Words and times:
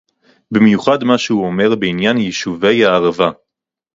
במיוחד 0.51 1.03
מה 1.03 1.17
שהוא 1.17 1.49
אמר 1.49 1.75
בעניין 1.75 2.17
יישובי 2.17 2.85
הערבה 2.85 3.31